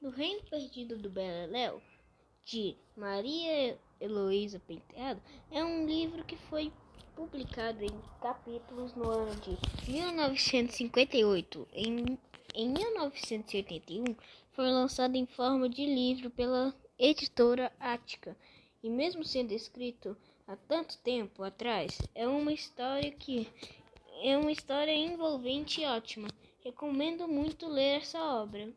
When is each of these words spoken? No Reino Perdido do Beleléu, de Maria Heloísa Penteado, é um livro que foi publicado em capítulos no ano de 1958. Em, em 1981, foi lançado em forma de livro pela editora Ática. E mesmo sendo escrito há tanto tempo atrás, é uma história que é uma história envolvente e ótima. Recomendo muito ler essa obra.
No 0.00 0.08
Reino 0.08 0.42
Perdido 0.44 0.96
do 0.96 1.10
Beleléu, 1.10 1.82
de 2.42 2.74
Maria 2.96 3.78
Heloísa 4.00 4.58
Penteado, 4.58 5.20
é 5.50 5.62
um 5.62 5.86
livro 5.86 6.24
que 6.24 6.36
foi 6.36 6.72
publicado 7.14 7.84
em 7.84 7.90
capítulos 8.18 8.94
no 8.94 9.10
ano 9.10 9.36
de 9.36 9.58
1958. 9.92 11.68
Em, 11.74 12.18
em 12.54 12.70
1981, 12.70 14.16
foi 14.52 14.70
lançado 14.70 15.16
em 15.16 15.26
forma 15.26 15.68
de 15.68 15.84
livro 15.84 16.30
pela 16.30 16.74
editora 16.98 17.70
Ática. 17.78 18.34
E 18.82 18.88
mesmo 18.88 19.22
sendo 19.22 19.52
escrito 19.52 20.16
há 20.48 20.56
tanto 20.56 20.96
tempo 21.00 21.42
atrás, 21.42 21.98
é 22.14 22.26
uma 22.26 22.54
história 22.54 23.10
que 23.10 23.46
é 24.22 24.38
uma 24.38 24.50
história 24.50 24.94
envolvente 24.94 25.82
e 25.82 25.84
ótima. 25.84 26.28
Recomendo 26.64 27.28
muito 27.28 27.68
ler 27.68 27.98
essa 27.98 28.18
obra. 28.40 28.72